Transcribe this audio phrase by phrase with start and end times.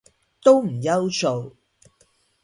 [0.41, 1.55] 都唔憂做